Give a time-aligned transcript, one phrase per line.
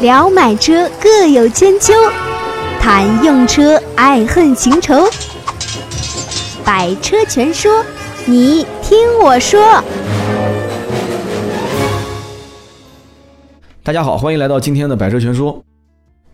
[0.00, 1.92] 聊买车各有千秋，
[2.80, 5.10] 谈用车爱恨情仇。
[6.64, 7.84] 百车全说，
[8.24, 9.82] 你听我说。
[13.82, 15.60] 大家好，欢迎来到今天的百车全说。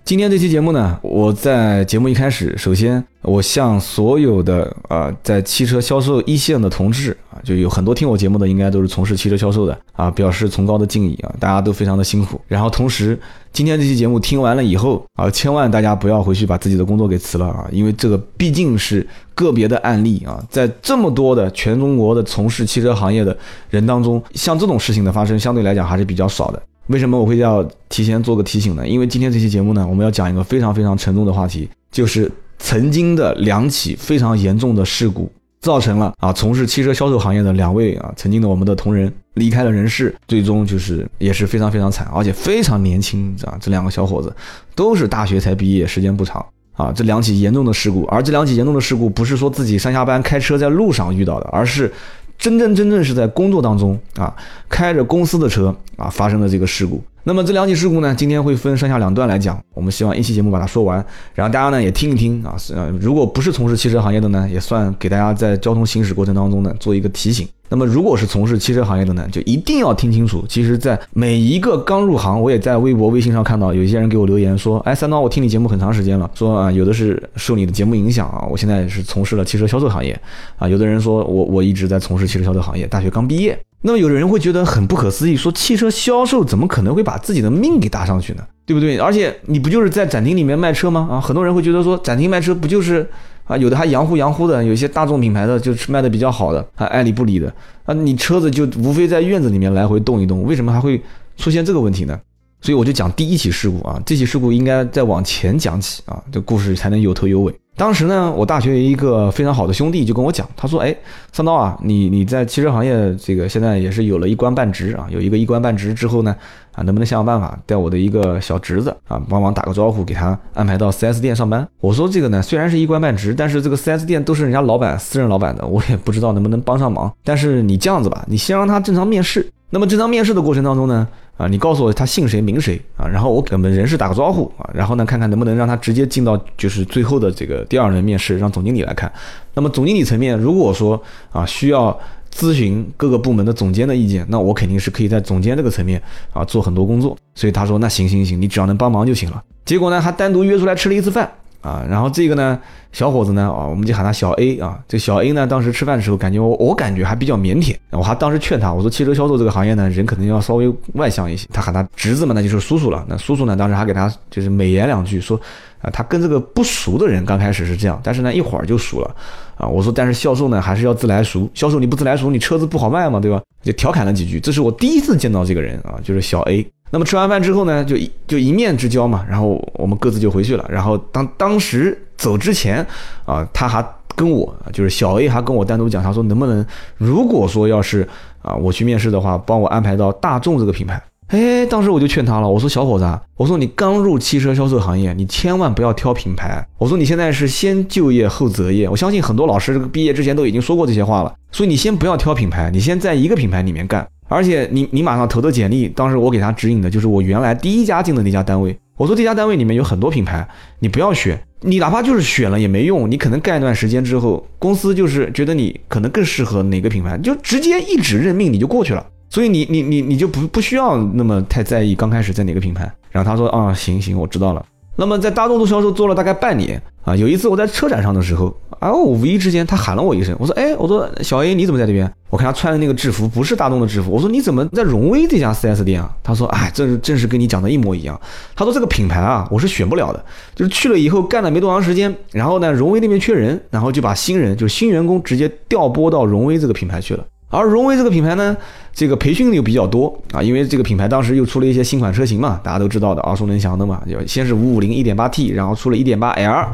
[0.05, 12.39] 今天这期节目呢，我在节目一开始，首先我向所有的啊在汽车销售一线的同志啊，就有很多听我节目的，应该都是从事汽车销售的啊，表示崇高的敬意啊，大家都非常的辛苦。
[12.47, 13.19] 然后同时，
[13.51, 23.35] 今天这期节目听完了以后啊，千万大家不要回去把自己的工作给辞了啊，因为这个毕竟是个别的案例啊，在这么多的全中国的从事汽车行业的
[23.71, 26.63] 人当中，像这种事情的发生，相对来讲还是比较少的。
[26.89, 28.87] 为什么我会要提前做个提醒呢？
[28.87, 44.31] 因为今天这期节目呢，我们要讲一个非常非常沉重的话题，就是曾经的两起非常严重的事故，造成了啊从事汽车销售行业的两位啊曾经的我们的同仁离开了人世，最终就是也是非常非常惨，而且非常年轻啊，这两个小伙子
[44.75, 51.91] 都是大学才毕业，时间不长啊，这两起严重的事故，而这两起严重的事故不是说自己上下班开车在路上遇到的，而是。
[52.39, 54.35] 真真正正是在工作当中啊，
[54.69, 57.03] 开着公司的车啊，发生了这个事故。
[57.27, 59.59] 那么这两起事故呢，今天会分上下两段来讲。
[59.73, 62.55] 我们希望一期节目把它说完，然后大家呢也听一听啊。
[62.75, 67.49] 呃，如果不是从事汽车行业的呢，也算给大家在交通行驶过程当中呢做一个提醒。
[67.71, 70.45] 那么如果是从事汽车行业的呢，就一定要听清楚。
[70.47, 80.21] 其实，在每一个刚入行，我也在微博、微信上看到有一些人给我留言说：“哎，三刀，我听你节目很长时间了，说啊，有的是受你的节目影响啊，我现在是从事了汽车销售行业
[80.59, 80.69] 啊。
[80.69, 88.43] 有的人说我我一直在从事汽车销售行业，大学刚毕业。”那么有的人会觉得很不可思议，说汽车销售怎么可能会把自己的命给搭上去呢？
[88.65, 88.97] 对不对？
[88.97, 91.07] 而且你不就是在展厅里面卖车吗？
[91.11, 93.07] 啊，很多人会觉得说展厅卖车不就是
[93.45, 97.53] 啊，有的还洋乎洋乎的，有些大众品牌的就是卖的比较好的，还爱理不理的
[97.85, 100.99] 啊，你车子就无非在院子里面来回动一动，为什么还会
[101.37, 102.19] 出现这个问题呢？
[102.63, 107.55] 所以我就讲第一起事故啊，这起事故应该再往前讲起啊，这故事才能有头有尾。
[107.77, 110.95] 当时呢，我大学一个非常好的兄弟就跟我讲，他说：“哎，
[111.33, 116.35] 三刀啊，你你在汽车行业这个现在也是有了一官半职啊，有一个一官半职之后呢，
[116.73, 127.13] 啊，能不能想想办法带我的一个小侄子啊，帮忙打个招呼，给他安排到 4S 店上班？”我说：“这个呢，虽然是一官半职，但是这个 4S 店都是人家老板私人老板的，我也不知道能不能帮上忙。
[127.25, 129.51] 但是你这样子吧，你先让他正常面试。
[129.71, 133.09] 那么正常面试的过程当中呢？”啊，你告诉我他姓谁名谁啊？
[133.09, 139.13] 然后我给我们人事打个招呼啊，然后呢，看看能不能让他直接进到就是最后的这个第二轮面试，让总经理来看。
[139.55, 141.01] 那么总经理层面，如果说
[141.33, 141.99] 啊需要
[142.33, 146.01] 咨询各个部门的总监的意见，那我肯定是可以在总监这个层面
[146.33, 147.17] 啊做很多工作。
[147.35, 149.43] 所以他说那行行行，你只要能帮忙就行了。
[149.65, 151.29] 结果呢，还单独约出来吃了一次饭。
[151.65, 152.59] 啊，然后这个呢，
[152.93, 154.79] 小伙子呢，啊，我们就喊他小 A 啊。
[154.87, 157.75] 这小 A 呢，当时吃饭的时候，感觉我我感觉还比较腼腆。
[157.91, 161.49] 我还当时劝他，我说汽车销售这个行业呢，人可能要稍微外向一些。
[161.55, 163.03] 他喊他侄子嘛，那就是叔叔了。
[163.09, 165.41] 那叔叔呢，当时还给他就是美言两句，说
[165.81, 169.17] 啊，他跟这个不熟的人刚开始是这样，但是呢，一会儿就熟了。
[169.57, 171.49] 啊，我说但是销售呢，还是要自来熟。
[171.55, 173.41] 销售你不自来熟，你车子不好卖嘛，对吧？
[173.63, 174.39] 就调侃了几句。
[174.39, 176.67] 这是我第一次见到这个人啊，就是小 A。
[176.95, 180.65] 那么吃完饭之后呢，就一就一面之交嘛，然后我们各自就回去了。
[180.71, 182.87] 然后当当时走之前
[183.27, 183.85] 啊，他还
[184.15, 186.65] 跟我就是小 A 还跟我单独讲，他说能不能
[186.97, 188.09] 如果说要是
[188.43, 191.03] 啊我去面试的话，帮我安排到大众这个品牌。
[191.29, 196.65] 哎，当时我就劝他了，我说小伙子，我说你刚入汽车销售行业，你千万不要挑品牌。
[196.79, 204.07] 我说你现在是先就业后择业，我相信很多老师这个毕业之前都已经说过这些话了，所以你先不要挑品牌，你先在一个品牌里面干。
[204.29, 208.77] 而且你你马上投的简历，当时我给他指引的就是我原来第一家进的那家单位。
[208.97, 210.47] 我说这家单位里面有很多品牌，
[210.79, 213.11] 你不要选，你哪怕就是选了也没用。
[213.11, 219.05] 你可能干一段时间之后，公司就是觉得你可能更适合哪个品牌，就直接一纸任命你就过去了。
[219.29, 222.91] 所以你你你你就不不需要那么太在意刚开始在哪个品牌。
[223.11, 224.65] 然后他说啊行行我知道了。
[224.97, 228.55] 那么在大众做销售做了大概半年啊，有一次我在车展上的时候。
[228.81, 228.93] 啊！
[228.93, 238.21] 我无意之间，他喊了我一声，我说：“哎，我说小 A，你怎么在这边？”我看他穿的那个制服不是大众的制服，我说：“你怎么在荣威这家 4S 店啊？”他说：“哎，这正是跟你讲的一模一样。”
[238.55, 240.23] 他说：“这个品牌啊，我是选不了的，
[240.55, 247.25] 就是去了以后干了没多长时间，然后呢，荣威那边缺人，然后就把新人，就新员工直接调拨到荣威这个品牌去了。
[247.55, 248.57] 而荣威这个品牌呢，
[248.93, 256.67] 这个培训的又比较多啊，因为这个品牌当时又出了一些新款车型嘛，大家都知道的，耳熟能详的嘛，就先是五五零 1.8T，然后出了一点八 L。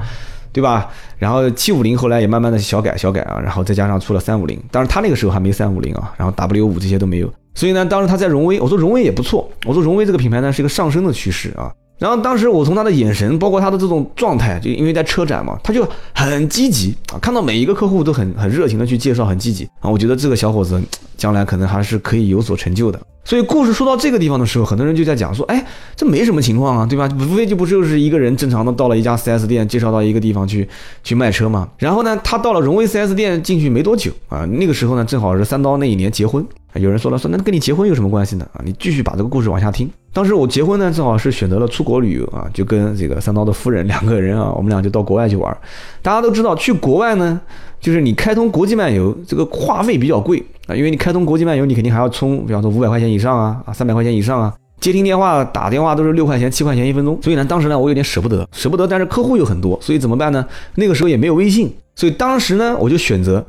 [0.52, 0.90] 对吧？
[1.16, 11.70] 然后七五零后来也慢慢的小改小改啊，然后再加上出了三五零，当然他那个时候还没三五零啊，然后 W 五这些都没有，所以呢，当时他在荣威，我说荣威也不错，我说荣威这个品牌呢是一个上升的趋势啊，
[12.00, 19.91] 然后当时我从他的眼神，包括他的这种状态，就因为在车展嘛，他就很积极啊，看到每一个客户都很很热情的去介绍，很积极啊。
[19.91, 20.81] 我觉得这个小伙子
[21.19, 22.99] 将来可能还是可以有所成就的。
[23.23, 25.62] 所以故事说到这个地方的时候，很多人就在讲说，哎，
[25.94, 27.06] 这没什么情况啊，对吧？
[27.20, 30.67] 无非就不就是一个人正常的到了一家 4S 店，介绍到一个地方去
[31.05, 31.69] 去卖车嘛。
[31.76, 36.44] 然后呢，他到了荣威 4S 店进去没多久啊，那个时候呢，正好是三刀那一年结婚。
[36.75, 38.46] 有人说了，说那跟你结婚有什么关系呢？
[38.52, 39.90] 啊，你继续把这个故事往下听。
[40.12, 45.56] 当时我结婚呢，正好是选择了出国旅游啊，就跟这个三刀的夫人 两个人啊，我们俩就到国外去玩。
[46.00, 47.40] 大家都知道，去国外呢，
[47.81, 57.19] 就是你开通国际漫游，这个话费比较贵啊，因为你开通国际漫游，你肯定还要充，比方说五百块钱以上啊，啊三百块钱以上啊，接听电话、打电话都是六块钱、七块钱一分钟。
[57.20, 60.46] 所以呢，当时呢，我有点舍不得，舍不得，但是客户又很多，所以怎么办呢？
[60.76, 63.44] 那个时候也没有微信，所以当时呢，我就选择。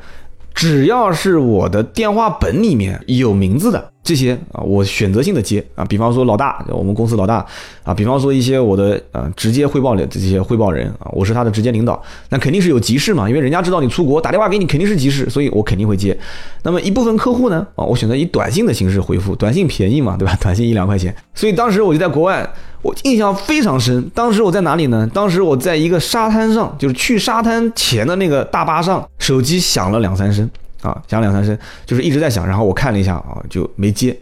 [0.53, 7.45] 只要是我的电话本里面有名字的这些啊，我选择性的接啊，比方说老大，我们公司老大
[7.83, 16.17] 啊，比方说一些我的呃直接汇报的这些汇报人啊，我是他的直接领导，那肯定是有急事嘛，因为人家知道你出国打电话给你肯定是急事，所以我肯定会接。
[16.63, 20.35] 那么一部分客户呢啊，我选择以短信的形式回复，短信便宜嘛，对吧？
[20.41, 22.51] 短信一两块钱，所以当时我就在国外。
[22.83, 25.07] 我印象非常深，当时我在哪里呢？
[25.13, 30.49] 当时我在一个沙滩上，就是去沙滩前的那个大巴上，手机响了两三声
[30.81, 32.47] 啊，响两三声，就是一直在响。
[32.47, 34.17] 然后我看了一下啊，就没接，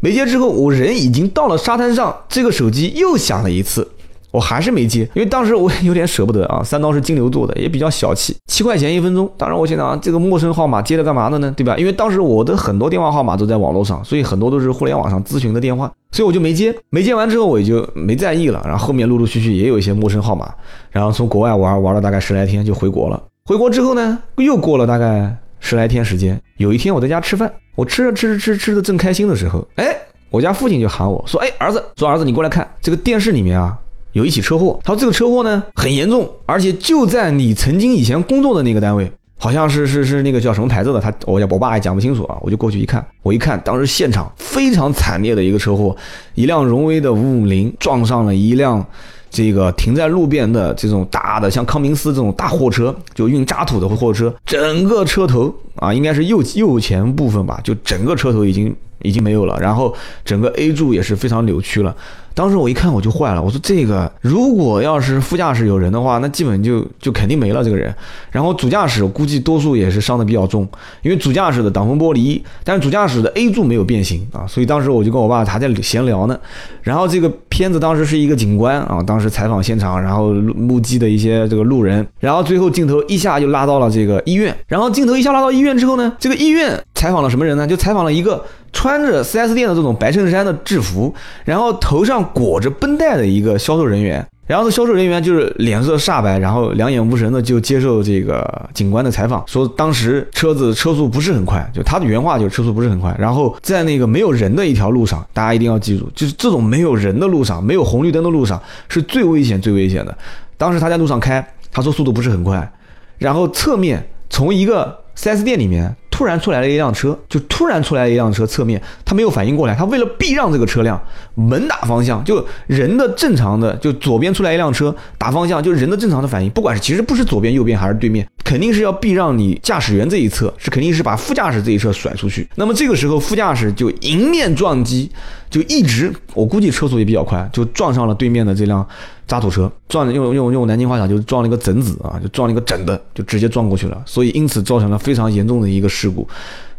[0.00, 3.88] 没接之后，我人已经到了沙滩上，这个手机又响了一次。
[4.30, 6.60] 我还是没接，因为当时我 有点舍不得啊。
[6.60, 9.30] 三刀是金牛座的，也比较小气，七块钱一分钟。
[9.36, 11.54] 当然，我现在啊，这个陌生号码接着干嘛的呢？
[11.56, 11.76] 对吧？
[11.78, 16.74] 因为当时我的很多电话号码都在网络上，所以很多都是互联网上咨询的电话，所以我就没接。
[16.90, 18.60] 没接完之后，我也就没在意了。
[18.64, 20.52] 然后后面陆陆续续也有一些陌生号码，
[20.90, 23.22] 然后从国外玩玩了大概十来天就回国了。
[23.44, 25.32] 回国之后呢，又过了大概
[25.64, 26.38] 十来天时间。
[26.58, 29.96] 有一天我在家吃饭，我吃着吃着吃吃的正开心的时候，哎，
[30.28, 33.76] 我家父亲就喊我说：“哎，儿子，说儿子你过来看这个电视里面啊。”
[34.12, 45.96] 有一起车祸，他说这个车祸呢很严重，而且就在你曾经以前工作的那个单位，好像是是是那个叫什么牌子的，他我我爸也讲不清楚啊，我就过去一看，我一看当时现场非常惨烈的一个车祸，
[46.36, 48.86] 一辆荣威的五五零撞上了一辆
[49.34, 58.72] 这个停在路边的这种大的像康明斯这种大货车，就运渣土的货车，整个车头啊应该是右右前部分吧，就整个车头已经
[59.02, 59.92] 已经没有了，然后
[60.24, 61.94] 整个 A 柱也是非常扭曲了。
[62.34, 67.94] 当时我一看我就坏了，我说这个如果要是副驾驶有人的话，那基本就就肯定没了这个人。
[68.30, 70.68] 然后主驾驶估计多数也是伤的比较重，
[71.02, 76.36] 因为主驾驶的挡风玻璃，但是主驾驶的 A 柱没有变形啊，所以当时我就跟我爸还在闲聊呢。
[76.82, 87.64] 然后这个片子当时是一个警官啊，当时采访现场，然后目击的一些这个路人，然后最后镜头一下就拉到了这个医院，然后镜头一下拉到医院之后呢，这个医院采访了什么人呢？
[87.66, 88.44] 就采访了一个。
[88.74, 110.14] 穿着 4S 店的这种白衬衫的制服，然后头上裹着绷带的一个销售人员，然后这销售人员就是脸色煞白，然后两眼无神的就接受这个警官的采访，说当时车子车速不是很快，就他的原话就是车速不是很快，然后在那个没有人的一条路上，大家一定要记住，就是这种没有人的路上，没有红绿灯的路上是最危险最危险的。
[110.58, 112.70] 当时他在路上开，他说速度不是很快，
[113.18, 115.94] 然后侧面从一个 4S 店里面。
[116.14, 120.96] 突然出来了一辆车，就突然出来一辆车，侧面他没有反应过来，他为了避让这个车辆，
[121.34, 132.48] 猛打方向，就人的正常的，就左边出来一辆车打方向，就人的正常的反应，不管是其实不是左边右边还是对面，肯定是要避让你驾驶员这一侧，是肯定是把副驾驶这一侧甩出去。
[132.54, 135.10] 那么这个时候副驾驶就迎面撞击，
[135.50, 138.86] 就一直我估计车速也比较快，就撞上了对面的这辆。
[139.26, 146.26] 渣土车撞用用用南京话讲，就撞了一个整子啊，就撞了一个整的，就直接撞过去了，所以因此造成了非常严重的一个事故。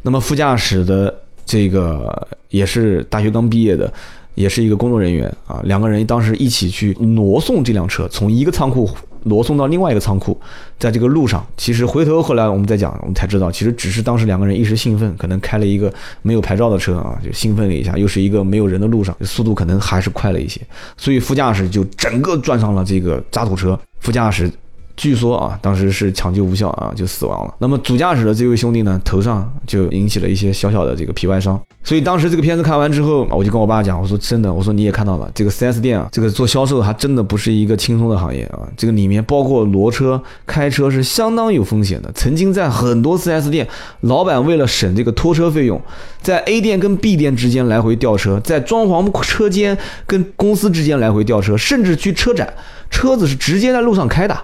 [0.01, 1.13] 那么副驾驶的
[1.45, 3.91] 这个也是大学刚毕业的。
[4.35, 8.85] 也是一个工作人员啊，两个人当时一起去挪送这辆车，从一个仓库
[9.25, 10.39] 挪送到另外一个仓库，
[10.79, 20.61] 在这个路上，其实回头后来我们再讲，我们才知道，其实只是当时两个人一时兴奋，可能开了一个没有牌照的车啊，就兴奋了一下，又是一个没有人的路上，速度可能还是快了一些，
[20.97, 24.51] 所以副驾驶就整个撞上了这个渣土车，副驾驶。
[24.97, 27.53] 据说啊，当时是抢救无效啊，就死亡了。
[27.59, 31.59] 那么主驾驶的这位兄弟呢，头上就引起了一些小小的这个皮外伤。
[31.83, 38.59] 所以当时这个片子看完之后，我就跟我爸讲，我说真的，我说你也看到了，这个 4S 店啊，这个做销售还真的不是一个轻松的行业啊。
[38.77, 42.11] 这个里面包括挪车、开车是相当有风险的。
[42.13, 43.67] 曾经在很多 4S 店，
[44.01, 45.79] 老板为了省这个拖车费用，
[46.21, 52.51] 在 A 店跟 B 店之间来回调车，在装潢车间跟公司之间来回调车，甚至去车展，
[52.89, 54.35] 车子是直接在路上开的。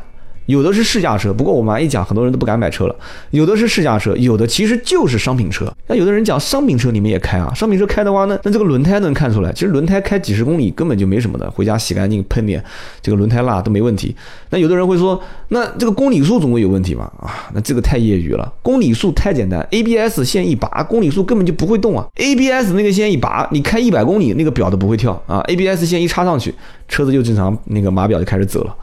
[0.48, 2.96] 有的是试驾车，不过我们一讲，很多人都不敢买车了。
[3.30, 5.72] 有的是试驾车，有的其实就是商品车。
[5.88, 7.54] 那有的人讲商品车你们也开啊？
[7.54, 12.64] 商品车开的话呢，那这个轮胎能看出来，其实轮胎开几十公里根本就没什么的，回家洗干净喷点
[13.02, 14.16] 这个轮胎蜡都没问题。
[14.50, 17.12] 那有的人会说，那这个公里数总会有问题吧？
[17.20, 22.06] 啊，那这个太业余了，公里数太简单，ABS 线一拔，公里数根本就不会动啊。
[22.16, 25.40] ABS 那个线一拔，你开一百公里那个表都不会跳啊。
[25.42, 26.54] ABS 线一插上去，
[26.88, 28.76] 车子就正常那个码表就开始走了。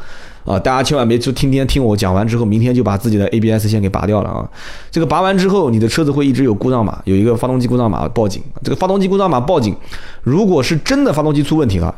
[0.49, 4.49] 啊，大家千万别就天天听我讲完之后，明天就把自己的 ABS 线给拔掉了啊！
[4.91, 8.43] 这个拔完之后，你的车子会一直有故障码，有一个发动机故障码报警。
[8.63, 9.77] 这个发动机故障码报警，
[10.23, 11.95] 如果是真的发动机出问题了，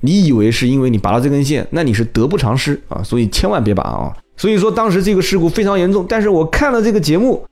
[0.00, 3.02] 你以为是因为你拔了这根线，那你是得不偿失啊！
[3.02, 4.12] 所以千万别拔啊！
[4.36, 7.42] 所以说当时这个事故非常严重，但是我看了这个节目，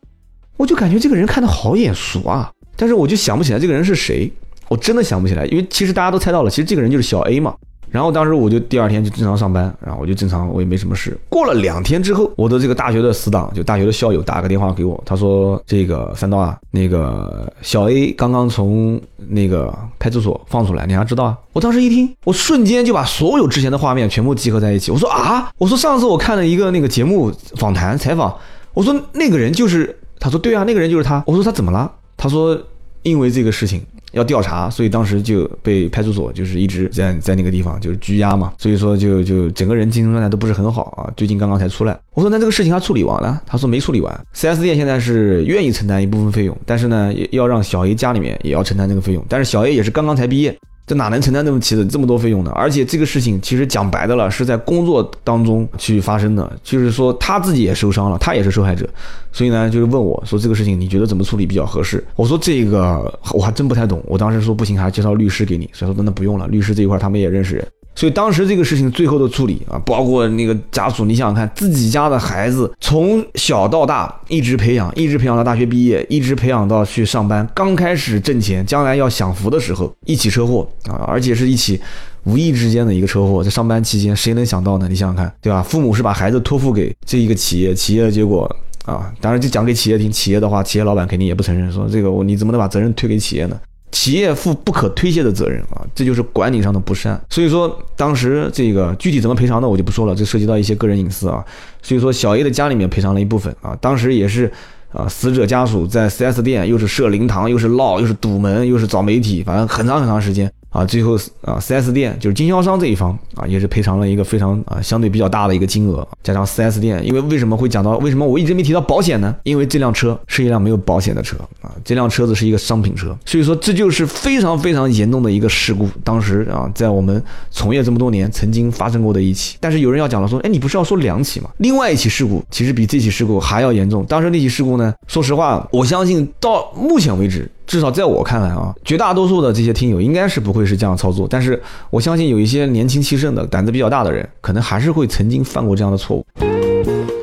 [0.59, 4.31] 我就感觉这个人看的好眼熟啊，但是我就想不起来这个人是谁，
[4.69, 7.55] 我真的想不起来，因为其实大家都猜到了，其实这个人就是小 A 嘛。
[7.95, 11.17] 然后当时我就第二天就正常上班，然后我就正常，我也没什么事。
[11.29, 24.91] 过了两天之后，我的这个大学的死党，就大学的校友打个电话给我，他说：“这个三刀啊，那个小 A 刚刚从那个派出所放出来，你还知道啊？”我当时一听，我瞬间就把所有之前的画面全部集合在一起。
[24.91, 28.37] 我说：“啊，我说上次我看了一个那个节目访谈采访，
[28.73, 31.23] 我说那个人就是，他说对啊，那个人就是他。
[31.29, 31.89] 我说他怎么了？
[32.17, 32.61] 他说
[33.05, 33.81] 因为这个事情。”
[34.15, 41.13] 要调查，所以当时就被派出所就是一直在在那个地方就是拘押嘛，所以说就就整个人精神状态都不是很好啊。
[41.17, 44.27] 最近刚刚才出来，我说那这个事情他处理完了，他说没处理完。
[44.33, 50.57] 四 S 店现在是愿意承担一部分费用，但是呢，要让小 A 家里面也要承担这个费用，但是小 A 也是刚刚才毕业。
[50.87, 52.53] 这哪能承担这么起的这么多费用呢？
[52.55, 58.87] 而且这个事情其实讲白的了，是在工作当中去发生的，就是说他自己也受伤了，他也是受害者，
[59.33, 62.05] 所以呢，就是问我说这个事情你觉得怎么处理比较合适？
[62.17, 67.67] 我说这个我还真不太懂，我当时说不行，还介绍律师给你，所以说那不用了，律师这一块他们也认识人。
[67.95, 81.81] 所以当时这个事情最后的处理啊，包括那个家属，你想想看，自己家的孩子从小到大一直培养，一直培养到大学毕业，一直培养到去上班，刚开始挣钱，将来要享福的时候，一起车祸啊，而且是一起
[82.25, 84.89] 无意之间的一个车祸，在上班期间，谁能想到呢？
[84.89, 85.63] 你想想看，对吧？
[85.63, 88.45] 父母是把孩子托付给这一个企业，企业的结果
[88.85, 93.57] 啊，当然就讲给企业听，企业的话，企业老板肯定也不承认，说这个我你怎么能把责任推给企业呢？
[93.95, 97.19] 企业负不可推卸的责任啊，这就是管理上的不善。
[97.31, 101.45] 所以说，当时这个具体怎么赔偿的我就不说了，这涉及到一些个人隐私啊。
[101.81, 103.79] 所以说，小 A 的家里面赔偿了一部分啊。
[103.81, 104.51] 当时也是
[104.91, 110.51] 啊，死者家属在 4S 店又是设灵堂，又是闹，又是堵门，又是找媒体，反正很长很长时间。
[110.75, 119.33] 啊，最后啊，4S 店就是经销商这一方啊，也是赔偿了一个非常啊相对比较大的一个金额，加上 4S 店，因为为什么会讲到为什么我一直没提到保险呢？
[119.45, 125.89] 因为这辆车是一辆没有保险的车啊，这辆车子是一个商品车，所以说这就是非常非常严重的一个事故。
[126.03, 129.57] 当时啊，在我们从业这么多年，曾经发生过的一起。
[129.61, 131.49] 但是有人要讲了，说，哎，你不是要说两起吗？
[131.59, 134.05] 另外一起事故其实比这起事故还要严重。
[134.07, 137.49] 当时那起事故呢，说实话，我相信到目前为止。
[137.67, 146.25] 至少在我看来啊，绝大多数的这些听友应该是不会是这样操作，但是我相信有一些年轻气盛的、胆子比较大的人，可能还是会曾经犯过这样的错误。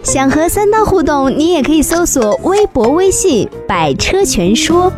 [0.03, 4.91] 想和三刀互动，你也可以搜索微博、微信“百车全说”。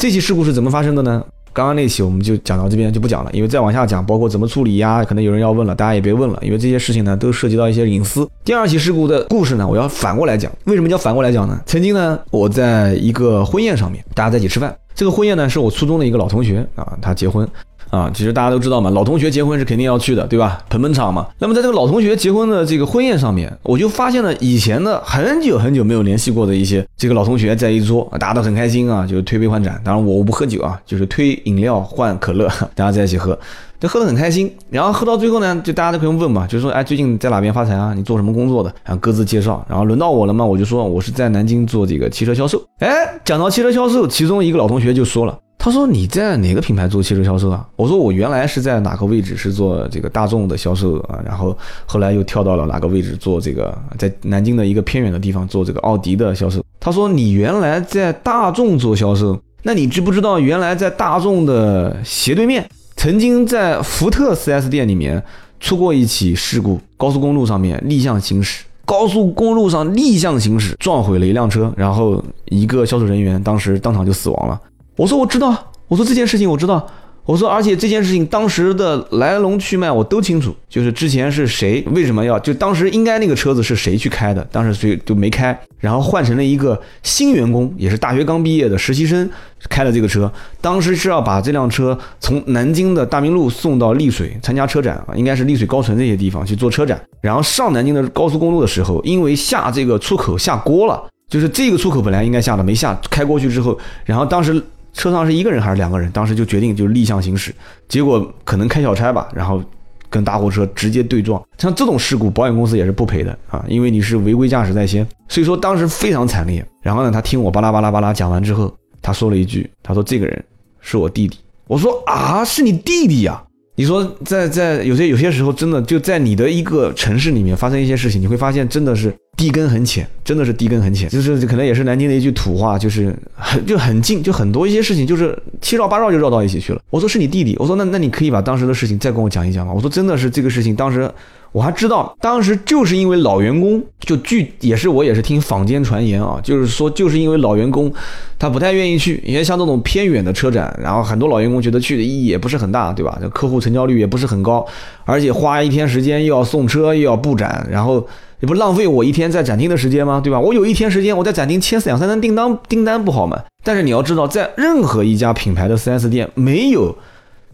[0.00, 1.22] 这起事故是怎么发生的呢？
[1.58, 8.28] 刚刚那期我们就讲到这边就不讲了，因为再往下讲，包括怎么处理呀，可能有人要问了，大家也别问了，因为这些事情呢都涉及到一些隐私。
[8.44, 10.52] 第二起事故的故事呢，我要反过来讲。
[10.66, 11.60] 为什么叫反过来讲呢？
[11.66, 17.44] 曾经呢，我在一个婚宴上面，大家在一起吃饭，这个婚宴呢是我初中的一个老同学啊，他结婚。
[17.90, 20.60] 啊，其实大家都知道嘛，老同学结婚是肯定要去的，对吧？
[20.68, 21.26] 捧捧场嘛。
[21.38, 29.80] 那么在这个老同学结婚的这个婚宴上面，我就发现了以前的很久很久没有联系过的一些这个老同学在一桌，大家都很开心啊，就是推杯换盏。
[29.82, 33.38] 当然我我不喝酒啊，就是推饮料换可乐，大家在一起喝，
[33.80, 34.52] 就喝得很开心。
[34.68, 37.94] 然后喝到最后呢，就大家都可以问嘛，就说，哎，最近在哪边发财啊？
[37.94, 38.70] 你做什么工作的？
[38.84, 39.64] 然后各自介绍。
[39.66, 42.62] 然后轮到我了嘛，我就说我是在南京做这个汽车销售。
[42.80, 42.90] 哎，
[43.24, 45.38] 讲到汽车销售，其中一个老同学就说了。
[45.58, 47.66] 他说你在哪个品牌做汽车销售啊？
[47.74, 56.62] 我说我原来是在哪个位置是做这个大众的销售啊，然后后来又跳到了哪个位置做这个在南京的一个偏远的地方做这个奥迪的销售。
[56.78, 65.20] 他说你原来在大众做销售，那你知不知道原来在大众的斜对面，曾经在福特 4S 店里面
[65.58, 74.58] 出过一起事故，高速公路上面逆向行驶，高速公路上逆向行驶撞毁了一辆车，然后一个销售人员当时当场就死亡了。
[74.98, 76.84] 我说我知道，我说这件事情我知道，
[77.24, 89.30] 我说，而且这件事情当时的来龙去脉我都清楚，就是之前是谁为什么要就当时应该那个车子是谁去开的，当时所以就没开，然后换成了一个新员工，也是大学刚毕业的实习生
[89.68, 90.30] 开了这个车。
[90.60, 97.00] 当时是要把这辆车从南京的大明路送到丽水参加车展啊，应该是丽水高淳这些地方去做车展。
[97.20, 104.60] 然后上南京的高速公路的时候，因为下这个出口下锅了，就是这个出口本来应该下的没下，开过去之后，然后当时。
[104.92, 106.10] 车上是一个人还是两个人？
[106.10, 107.54] 当时就决定就是逆向行驶，
[107.88, 109.62] 结果可能开小差吧，然后
[110.10, 111.42] 跟大货车直接对撞。
[111.58, 115.06] 像这种事故，保险公司也是不赔的啊，因为你是违规驾驶在先。
[115.28, 116.64] 所以说当时非常惨烈。
[116.82, 120.44] 然后呢，他听我巴拉巴拉巴拉讲完之后，他说了一句：“他说这个人
[120.80, 123.42] 是我弟弟。”我说：“啊，是你弟弟呀？”
[123.78, 136.82] 你说在在有些有些时候，真的就在你的一个城市里面发生一些事情，你会发现真的是地根很浅，真的是地根很浅，就是可能也是南京的一句土话，就是很就很近，就很多一些事情就是七绕八绕就绕到一起去了。
[136.90, 139.72] 我说是你弟弟，我说那那你可以把当时的事情再跟我讲一讲吗？
[139.72, 141.08] 我说真的是这个事情当时。
[141.52, 147.92] 我还知道，当时就是因为老员工，就据也是我也是听坊间传言啊，就是说就是因为老员工，
[148.38, 153.18] 他不太愿意去，因为像这种偏远的车展，然后很多老员工觉得去的意义也不是很大，对吧？
[153.20, 154.64] 这客户成交率也不是很高，
[155.04, 158.06] 而且花一天时间又要送车又要布展，然后
[158.40, 160.20] 也不浪费我一天在展厅的时间吗？
[160.22, 160.38] 对吧？
[160.38, 163.42] 我有一天时间我在展厅签两三单订单，订单不好吗？
[163.64, 166.94] 但是你要知道，在任何一家品牌的 4S 店，没有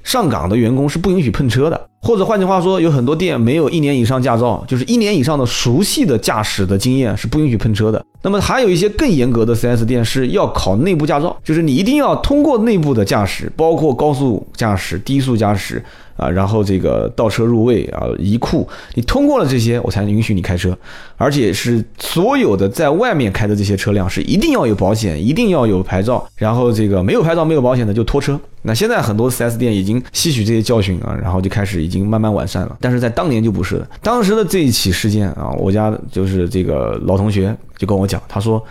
[0.03, 1.89] 上岗的员工是不允许碰车的。
[2.05, 8.05] 或者换句话说，有很多店没有一年以上驾照，就是一年以上的熟悉的驾驶的经验是不允许喷车的。
[8.21, 15.83] 那么还有一些更严格的 4S 店是要考内部驾照，就是你一定要通过内部的驾驶，包括高速驾驶、低速驾驶。
[16.17, 20.77] 啊，然后这个倒车入位啊，移库，你通过了这些，我才允许你开车，
[21.17, 28.39] 而且是所有的在外面开的这些车辆是一定要有保险，一定要有牌照，然后这个没有牌照、没有保险的就拖车。
[28.63, 32.77] 那现在很多 4S 店已经吸取这些教训啊，然后就开始已经慢慢完善了。
[32.81, 38.65] 但是在当年就不是的，当时的这一起事件啊，我家就是这个老同学就跟我讲，他说，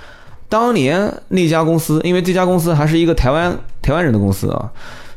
[0.49, 4.71] 当年那家公司，因为这家公司还是一个台湾台湾人的公司啊。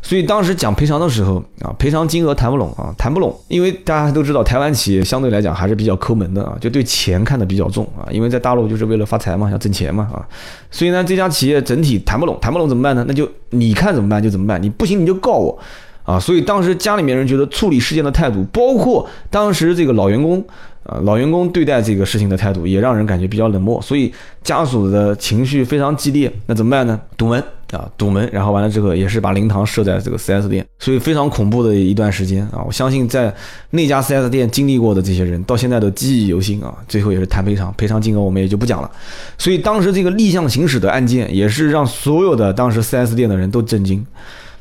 [0.07, 10.23] 所以当时讲赔偿的时候啊，赔偿金额谈不拢啊，谈不拢，因为大家都知道台湾企业相对来讲还是比较抠门的啊，就对钱看得比较重啊，因为在大陆就是为了发财嘛，要挣钱嘛啊，
[10.71, 13.05] 所以呢，这家企业整体谈不拢，谈不拢怎么办呢？
[13.09, 15.59] 那就你看怎么办就怎么办，你不行你就告我。
[16.07, 16.19] 啊。
[16.19, 20.43] 所以当时家里面人觉得处理事件的态度，包括当时这个老员工。
[20.89, 24.13] 啊，老员工对待这个事情的态度也让人感觉比较冷漠，所以
[24.45, 26.33] 家属的情绪非常激烈。
[26.47, 27.01] 那怎么办呢？
[27.17, 32.63] 堵门啊，堵门，然后完了之后也是把灵堂设在这个 4S 店，所以非常恐怖的一段时间啊。
[32.65, 33.35] 我相信在
[33.71, 36.73] 那家 4S 店经历过的这些人，到现在都记忆犹新啊。
[36.87, 38.89] 最后也是谈赔偿，赔偿金额我们也就不讲了。
[39.37, 44.07] 所以当时这个逆向行驶的案件，也是让所有的当时 4S 店的人都震惊。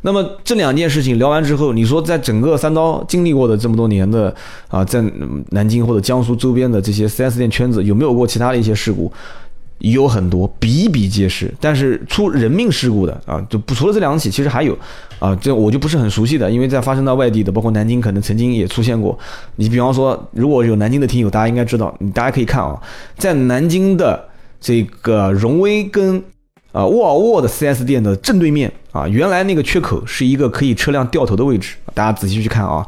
[0.05, 4.33] 那么这两件事情聊完之后，你说在整个三刀经历过的这么多年的
[4.67, 5.03] 啊，在
[5.49, 9.11] 南京或者江苏周边的这些 4S 店圈子，有没有过其他的一些事故？
[9.79, 11.51] 有很多，比比皆是。
[11.59, 14.77] 但是出人命事故的啊，就不除了这两起，其实还有
[15.17, 19.17] 啊，这我就不是很熟悉的，因为在发生到外地的，包括南京，可能曾经也出现过。
[19.55, 22.79] 你比方说，如果有南京的听友，大家应该知道，你大家可以看啊，
[23.17, 24.23] 在南京的
[24.61, 26.23] 这个荣威跟。
[26.75, 31.75] 啊，沃尔沃的 4S 店的正对面啊，原来那个缺口是一个可以车辆掉头的位置。
[31.93, 32.85] 大家仔细去看啊，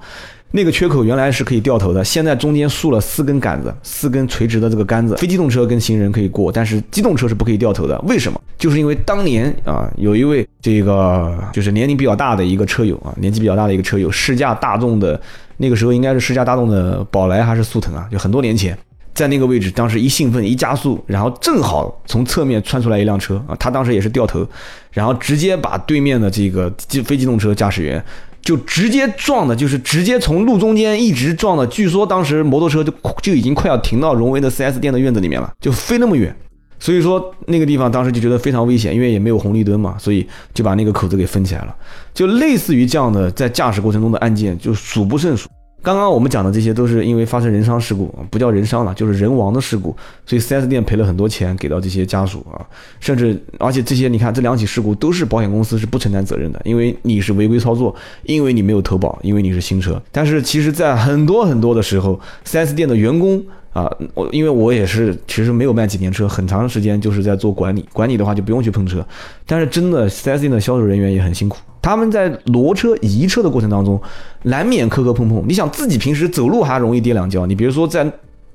[0.51, 7.97] 那个缺口原来是可以掉头的，现在中间竖了四根杆子，四根垂直的这个杆子，非机动车跟行人可以过，但是机动车是不可以掉头的。
[7.99, 8.37] 为什么？
[8.57, 15.17] 就是因为当年啊，有一位这个就是年龄比较大的一个车友啊，年纪比较大的一个车友，试驾大众的，
[15.55, 18.05] 那个时候应该是试驾大众的宝来还是速腾啊？
[18.11, 18.77] 就很多年前。
[19.17, 24.47] 在那个位置，当时一兴奋一加速，然后正好从侧面窜出来一辆车啊，他当时也是掉头，
[24.91, 28.01] 然后直接把对面的这个机非机动车驾驶员
[28.43, 31.65] 就直接撞的，就是直接从路中间一直撞的。
[31.65, 36.33] 据说当时摩托车就就已经快要停到荣威的 4S 店的院子里面了，就飞那么远。
[36.79, 41.75] 所以说那个地方当时就觉得非常危险，因为也没有红绿灯嘛，所以就把那个口子给封起来了。
[42.13, 45.49] 就类似于这样的在驾驶过程中的案件就数不胜数。
[45.83, 52.59] 刚刚我们讲的这些都是因为发生人伤事故，不叫人伤了，就是人亡的事故，所以 4S 店赔了很多钱给到这些家属啊，
[52.99, 60.01] 甚至而且这些你看这两起事故都是保险公司是不承担责任的，因为你是违规操作，因为你没有投保，因为你是新车。
[60.11, 69.05] 但是其实，在很多很多的时候，4S 店的员工啊，我因为我也是其实没有卖几年车，很长时间就是在做管理，管理的话就不用去碰车，
[69.45, 71.59] 但是真的 4S 店的销售人员也很辛苦。
[71.87, 73.99] 他们在挪车移车的过程当中，
[74.43, 75.41] 难免磕磕碰碰。
[75.47, 78.05] 你想自己平时走路还容易跌两跤，你比如说在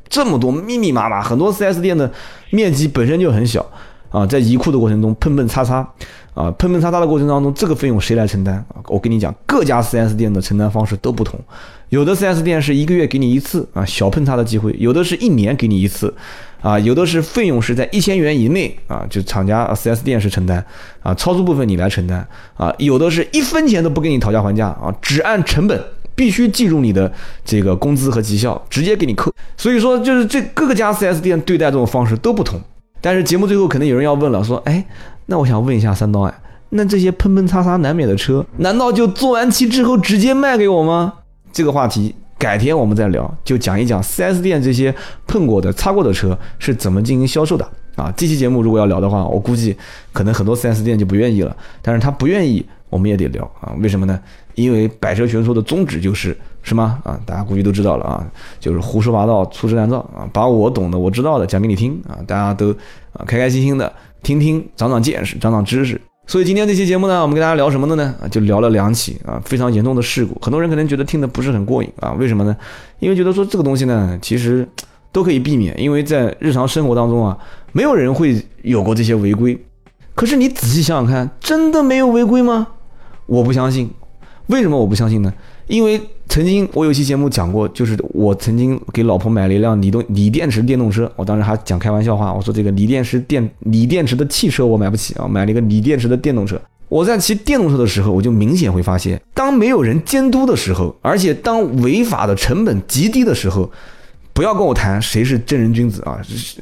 [0.06, 2.12] 这么多密密麻麻很多 4S 店的
[2.50, 3.66] 面积本身就很小
[4.10, 5.76] 啊，在移库的过程中碰碰擦擦，
[6.34, 8.76] 啊，碰碰擦擦的过程当中，这个费用谁来承担啊？
[8.88, 11.40] 我跟你讲，各家 4S 店的承担方式都不同，
[11.88, 16.12] 有的 4S 店是一个月给你一次啊小碰擦的机会，有的是一年给你一次，
[16.62, 20.64] 啊，有的是费用是在一千元以内啊，就厂家 4S 店是承担，
[21.02, 25.78] 啊，超出部分你来承担，啊，有的是一分钱都不跟你讨价还价啊，只按成本。
[26.14, 27.10] 必须计入你的
[27.42, 29.32] 这个工资和绩效，直接给你扣。
[29.56, 32.60] 所以说，就是这各个家 4S 店对待这种方式都不同。
[33.00, 34.84] 但是节目最后可能有人要问了，说，哎，
[35.24, 36.34] 那我想问一下三刀哎，
[36.68, 41.14] 那这些喷喷擦擦难免的车，难道就做完漆之后直接卖给我吗？
[41.50, 44.92] 这个话题改天我们再聊，就讲一讲 4S 店这些
[45.28, 48.12] 碰过的、擦过的车是怎么进行销售的啊。
[48.16, 49.76] 这期节目如果要聊的话，我估计
[50.12, 51.56] 可能很多 4S 店就不愿意了。
[51.80, 53.72] 但是他不愿意，我们也得聊啊。
[53.80, 54.18] 为什么呢？
[54.56, 57.16] 因为百车全说的宗旨就是什么啊？
[57.24, 58.26] 大家估计都知道了啊，
[58.58, 62.72] 就是胡说八道、粗制滥造啊，把我懂的、我知道的讲给你听啊，大家都
[63.12, 66.00] 啊开开心心的听听，长长见识，长长知识。
[66.26, 68.14] 所以今天这期节目呢，我们跟大家聊什么的呢？
[68.30, 70.38] 就聊了两起啊非常严重的事故。
[70.40, 72.56] 很多人可能觉得听的不是很过瘾啊，为什么呢？
[73.00, 74.66] 因为觉得说这个东西呢，其实
[75.10, 77.36] 都可以避免，因为在日常生活当中啊，
[77.72, 79.60] 没有人会有过这些违规。
[80.14, 82.68] 可是你仔细想想看，真的没有违规吗？
[83.26, 83.90] 我不相信。
[84.46, 85.32] 为什么我不相信呢？
[85.66, 96.60] 因为曾经我有期节目讲过，就是我曾经给老婆买了一辆锂动锂电池电动车，我当时还讲开玩笑话，我说这个锂电池电锂电池的汽车我买不起啊，买了一个锂电池的电动车。
[96.88, 103.70] 我在骑电动车的时候，我就明显会发现，当没有人监督的时候，而且当违法的成本极低的时候，
[104.34, 106.20] 不要跟我谈谁是正人君子啊，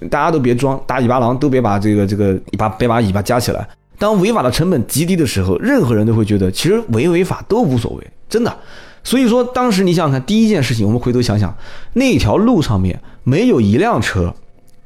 [0.09, 3.69] 大家都别装大尾巴狼，都别把这个这个把别把尾巴夹起来。
[3.99, 8.57] 当违法的成本极低的时候，任何人都会觉得其实违不违法都无所谓，真的。
[9.03, 11.55] 所以说，当时你想想看，第一件事情，我们回头想想，
[11.95, 14.35] 那条路上面没有一辆车，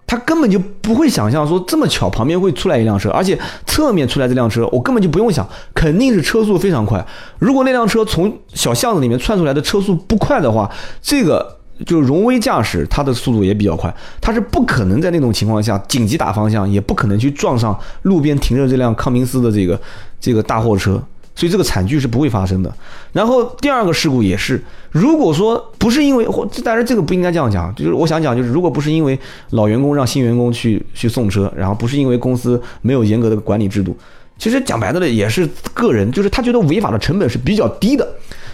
[0.06, 7.04] 他根本就不会想象说这么巧旁边会出来一辆车，而且侧面出来这辆车，我根本就不用想，肯定是车速非常快。
[7.38, 10.70] 如果那辆车从小巷子里面窜出来的车速不快的话，
[11.02, 11.58] 这个。
[11.84, 19.78] 就是荣威驾驶，它的速度也比较快，它是不可能在那种情况下紧急打方向，也不可能去撞上路边停着这辆康明斯的这个
[20.20, 21.02] 这个大货车，
[21.34, 22.72] 所以这个惨剧是不会发生的。
[23.12, 29.18] 然后第二个事故也是，如果说不是因为或，但是这个不应该这样讲，就是我想讲，就是如果不是因为
[29.50, 33.96] 老员工让新员工去去送车，然后不是因为公司没有严格的管理制度，
[34.38, 38.08] 其实讲白了也是个人，就是他觉得违法的成本是比较低的。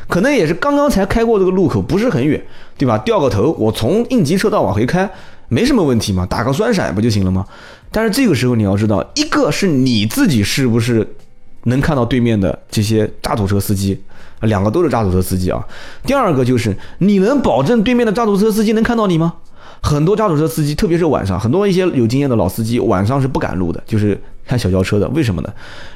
[0.08, 2.42] 可能也是刚刚才开过这个路口，不是很远，
[2.76, 2.98] 对吧？
[2.98, 5.08] 掉个头，我从应急车道往回开，
[5.46, 7.46] 没什么问题嘛，打个双闪不就行了吗？
[7.92, 11.06] 但是这个时候你要知道，一个是你自己是不是
[11.64, 14.00] 能看到对面的这些渣土车司机，
[14.42, 15.64] 两个都是渣土车司机啊。
[16.04, 19.34] 第二个就是你能保证对面的渣土车司机能看到你吗？
[19.82, 25.08] 很多渣土车司机，特别是晚上，很多一些有经验的老司机晚上是不赶路的，就是开小轿车的。
[25.08, 25.50] 为什么呢？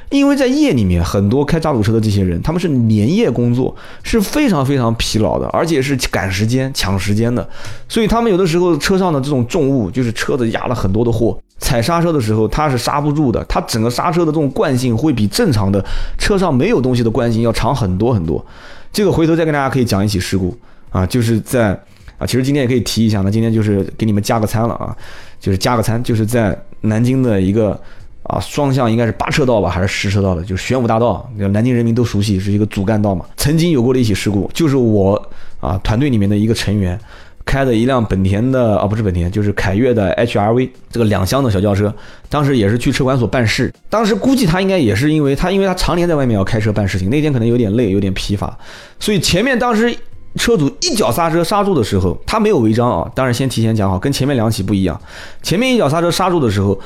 [0.09, 7.47] 因为在夜里面，很多开渣土车的这些人，他们是连夜工作，是非常非常疲劳的，而且是赶时间、抢时间的。
[7.87, 15.83] 所以他们有的时候车上的这种重物，就是车子压了很多的货，踩刹车的时候它是刹不住的，它整个刹车的这种惯性会比正常的
[16.17, 18.45] 车上没有东西的惯性要长很多很多。
[18.91, 20.57] 这个回头再跟大家可以讲一起事故
[20.89, 21.79] 啊，就是在。
[22.17, 24.95] 啊，其实今天也可以提一下，那今天就是给你们加个餐了啊，
[25.37, 27.77] 就是加个餐，就是在南京的一个
[28.23, 33.25] 啊双向应该是八车道吧，还是十车道的，就是玄武大道，南京人民都熟悉，是一个主干道嘛。
[33.35, 35.21] 曾经有过的一起事故，就是我
[35.59, 36.97] 啊团队里面的一个成员
[37.45, 41.93] 开的一辆本田的啊不是本田，就是凯越的 HRV 这个两厢的小轿车，
[42.27, 48.57] 当时也是去车管所办事，当时估计他应该也是因为他因为他常年在外面要开车办事情，那天可能有点累，有点疲乏，
[48.99, 49.95] 所以前面当时。
[50.37, 53.09] 车主一脚刹车刹住的时候，他没有违章啊。
[53.15, 54.99] 当然，先提前讲好，跟前面两起不一样。
[55.41, 56.77] 前面一脚刹车刹住的时候，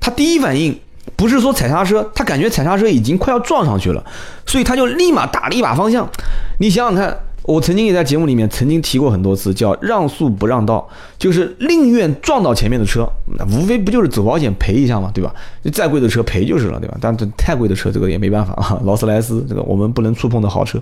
[0.00, 0.76] 他第一反应
[1.14, 4.04] 不是说踩刹车，他感觉踩刹车已经快要撞上去了，
[4.44, 6.10] 所以他就立马打了一把方向。
[6.58, 7.16] 你想想看。
[7.48, 10.86] 我曾经也在节目里面曾经提过很多次，叫让速不让道，
[11.18, 13.08] 就是宁愿撞到前面的车，
[13.38, 15.34] 那无非不就是走保险赔一下嘛，对吧？
[15.64, 16.98] 就再贵的车赔就是了，对吧？
[17.00, 18.78] 但这太贵的车，这个也没办法啊。
[18.84, 20.78] 劳斯莱斯这个我们不能触碰的豪车，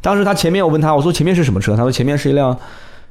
[0.00, 1.76] 当时他前面我问他，我说前面是什么车？
[1.76, 2.52] 他说前面是一辆，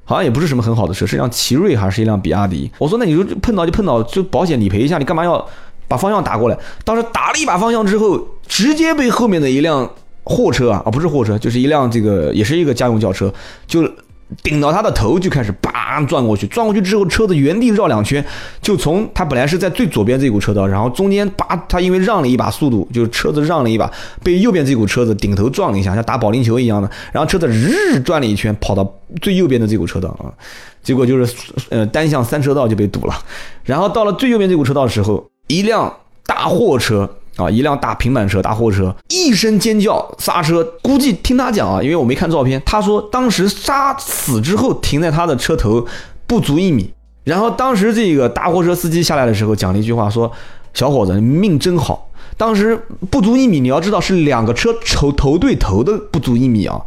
[0.04, 2.70] 好像也不是什么很好的车，是一辆奇瑞还是一辆比亚迪？
[2.78, 5.48] 我说那你就碰到就碰到，就保险理赔一下，你干嘛要
[5.88, 6.58] 把方向打过来？
[6.84, 9.90] 当时打了一把方向之后，直接被后面的一辆。
[10.28, 13.34] 货车啊，啊不是货车，就是一辆这个，也是一个家用轿车，
[13.66, 13.90] 就
[14.44, 18.24] 顶到他的头就开始叭转过去，转过去之后，车子原地绕两圈，
[18.62, 23.90] 就从他本来是在最左边这股车道，然后中间叭，他因为让了一把速度，就是车子让了一把，
[24.22, 30.28] 被右边这股车子顶头撞了一下，像打保龄球一样的，然后车子日转了一圈，跑到最右边的这股车道啊，
[30.84, 31.34] 结果就是
[31.70, 33.16] 呃单向三车道就被堵了，
[33.64, 35.94] 然后到了最右边这股车道的时候，一辆。
[36.28, 45.86] 大货车啊，一辆大平板车、大货车，一声尖叫刹车，估计听他讲啊，因为我没看照片，他说当时刹死之后停在他的车头
[46.26, 46.92] 不足一米，
[47.24, 50.32] 然后当时这个大货车司机下来的时候讲了一句话，说
[50.74, 52.78] 小伙子命真好，当时
[53.10, 56.82] 不足一米，你要知道是两个车头头对头的不足一米啊。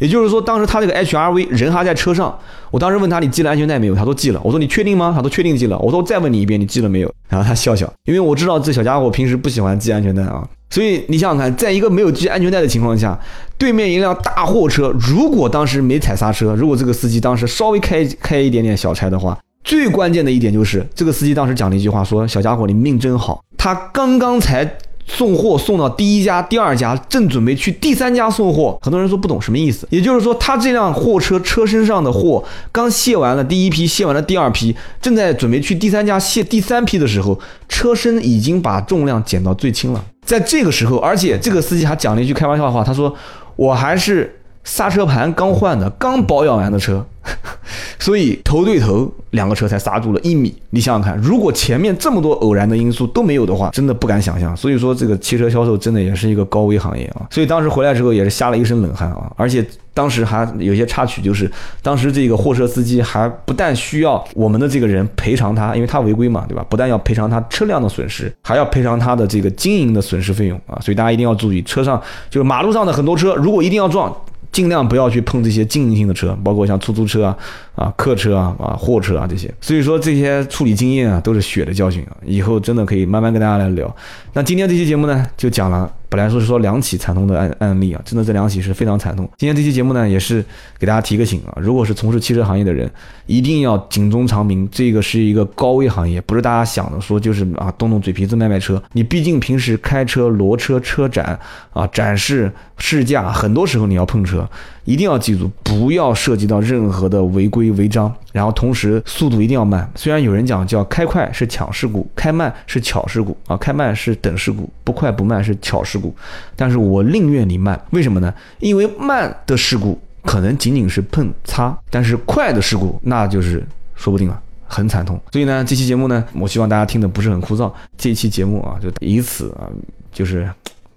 [0.00, 2.36] 也就是说，当时他这个 H R V 人还在车上，
[2.70, 3.94] 我当时问他你系了安全带没有？
[3.94, 4.40] 他说系了。
[4.42, 5.12] 我说你确定吗？
[5.14, 5.78] 他说确定系了。
[5.78, 7.14] 我说我再问你一遍，你系了没有？
[7.28, 10.42] 然后他笑笑，因为我知道这小家伙平时不喜欢系安全带啊。
[10.70, 13.18] 所以你想想看，在一个没有系安全带的情况下，
[13.58, 24.78] 对面一辆大货车，如果当时没踩刹车，如果这个司机当时稍微开开一点点小差的话，最关键的一点就是这个司机当时讲了一句话，说小家伙你命真好，他刚刚才。
[25.06, 28.78] 送货送到第一家、第二家，正准备去第三家送货。
[28.82, 40.04] 很多人说不懂什么意思，也就是说，他这辆货车车身上的货刚卸完了第一批，卸完了第二批，正在准备去第三家卸第三批的时候，车身已经把重量减到最轻了。
[40.24, 43.14] 在这个时候，而且这个司机还讲了一句开玩笑的话，他说
[43.56, 47.04] ：“我还是。”刹车盘刚换的，刚保养完的车，
[47.98, 50.54] 所以头对头两个车才刹住了一米。
[50.70, 54.56] 你想想看，如果前面这么多偶然的因素都没有的话，真的不敢想象。
[54.56, 57.26] 所以说，这个汽车销售真的也是一个高危行业啊。
[57.30, 59.32] 所以当时回来之后也是吓了一身冷汗啊。
[59.34, 61.50] 而且当时还有些插曲，就是
[61.82, 66.64] 当时这个货车司机还不但需要我们的这个人赔偿他，因为他违规嘛，对吧？
[66.68, 70.78] 不但要赔偿他车辆的损失，还要赔偿他的这个经营的损失费用啊。
[70.80, 74.14] 所以大家一定要注意，车上就是马路上的很多车，如果一定要撞。
[74.52, 77.36] 尽量不要去碰这些经营性的车，包括像出租车啊、
[77.80, 79.52] 啊客车啊、啊货车啊这些。
[79.60, 83.96] 所以说这些处理经验啊，都是血的教训啊，以后真的可以慢慢跟大家来聊。
[84.34, 85.90] 那今天这期节目呢，就讲了。
[86.10, 89.30] 本来说是说两起惨痛的案案例啊，真的这两起是非常惨痛。
[89.38, 90.44] 今天这期节目呢，也是
[90.76, 92.90] 给大家提个醒啊，如果是从事汽车行业的人，
[93.26, 98.82] 一定要警钟长鸣，这个是一个高危行业，不是大家想的说就是啊动动嘴皮子卖卖车。
[98.90, 101.38] 你毕竟平时开车、挪车、车展
[101.72, 104.44] 啊、展示、试驾，很多时候你要碰车。
[104.90, 109.88] 一定要记住，不要涉及到任何的违规违章，然后同时速度一定要慢。
[109.94, 116.12] 虽然有人讲叫开快是抢事故，开慢是巧事故啊，开慢是等事故，不快不慢是巧事故。
[116.56, 118.34] 但是我宁愿你慢，为什么呢？
[118.58, 125.20] 因为慢的事故可能仅仅是碰擦，但是快的事故那就是说不定了，很惨痛。
[125.30, 127.70] 所以呢，这期节目呢，我希望大家听的不是很枯燥。
[127.96, 129.70] 这期节目啊，就以此啊，
[130.12, 130.50] 就是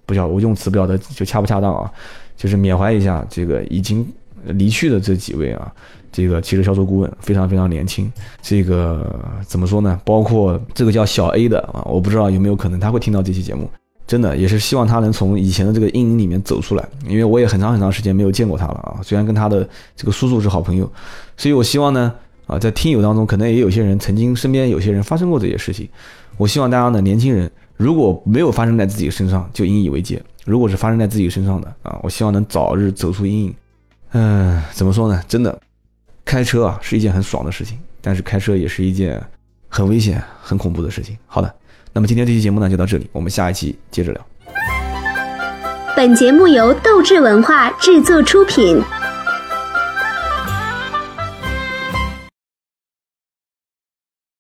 [0.08, 1.92] 不晓我用词不晓得就恰不恰当啊。
[2.36, 4.06] 就是缅怀一下这个已经
[4.46, 5.72] 离去的这几位啊，
[6.12, 8.12] 这个汽车销售顾问非常非常年轻。
[8.42, 10.00] 这个怎么说呢？
[10.04, 13.70] 包括这个叫小 A 的啊，我不知道有没有可能他会听到这期节目。
[14.06, 19.00] 真的也是希望他能从以前的这个阴影里面走出来，因为我也很长很长时间没有见过他了啊。
[19.02, 20.92] 虽然跟他的这个叔叔是好朋友，
[21.38, 22.14] 所以我希望呢
[22.46, 25.88] 啊，在听友当中可能也有些人曾经身边有些人发生过这些事情。
[26.36, 30.22] 我希望大家呢，年轻人如果没有发生在自己身上，就引以为戒。
[30.46, 33.56] 如果是发生在自己身上的啊，我希望能早日走出阴影。
[34.12, 35.24] 嗯，怎么说呢？
[35.28, 35.58] 真的，
[36.26, 39.22] 开车啊是一件很爽的事情，但是开车也是一件
[39.70, 41.18] 很危险、很恐怖的事情。
[41.26, 41.56] 好的，
[41.94, 44.26] 那么今天这期节目呢就到这里，我们下一期接着聊。
[45.96, 48.82] 本节目由斗志文化制作出品。